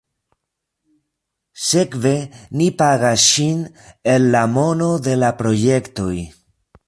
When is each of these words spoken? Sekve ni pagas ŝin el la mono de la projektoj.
Sekve 1.65 2.13
ni 2.61 2.69
pagas 2.79 3.27
ŝin 3.35 3.61
el 4.15 4.27
la 4.37 4.43
mono 4.57 4.91
de 5.09 5.17
la 5.25 5.33
projektoj. 5.43 6.15